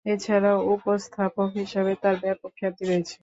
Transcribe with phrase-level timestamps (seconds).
[0.05, 3.15] এছাড়াও উপস্থাপক হিসেবে তার ব্যাপক খ্যাতি রয়েছে।